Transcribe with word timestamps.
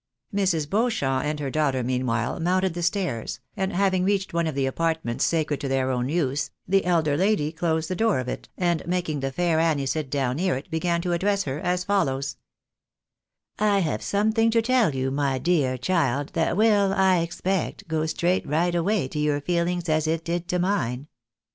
Mrs. 0.33 0.67
Beauchamp 0.67 1.23
and 1.25 1.39
her 1.39 1.51
daughter, 1.51 1.83
meanwhile, 1.83 2.39
mounted 2.39 2.73
the 2.73 2.81
stairs, 2.81 3.39
and 3.55 3.71
having 3.71 4.03
reached 4.03 4.33
one 4.33 4.47
of 4.47 4.55
the 4.55 4.65
apartments 4.65 5.23
sacred 5.23 5.61
to 5.61 5.67
their 5.67 5.91
own 5.91 6.09
use, 6.09 6.49
the 6.67 6.83
elderly 6.85 7.23
lady 7.27 7.51
closed 7.51 7.87
the 7.87 7.95
door 7.95 8.17
of 8.17 8.27
it, 8.27 8.49
and 8.57 8.81
making 8.87 9.19
the 9.19 9.31
fair 9.31 9.59
Annie 9.59 9.85
sit 9.85 10.09
down 10.09 10.37
near 10.37 10.55
it, 10.57 10.71
began 10.71 11.03
to 11.03 11.13
address 11.13 11.43
her 11.43 11.59
as 11.59 11.83
follows:—" 11.83 12.37
I 13.59 13.81
have 13.81 14.01
something 14.01 14.49
to 14.49 14.61
tell 14.63 14.95
you, 14.95 15.11
my 15.11 15.37
dear 15.37 15.77
child, 15.77 16.29
that 16.33 16.57
will, 16.57 16.91
I 16.95 17.19
expect, 17.19 17.87
go 17.87 18.07
straight 18.07 18.47
right 18.47 18.73
away 18.73 19.07
to 19.07 19.19
your 19.19 19.39
feelings 19.39 19.87
as 19.87 20.07
it 20.07 20.25
did 20.25 20.47
to 20.47 20.57
mine. 20.57 21.09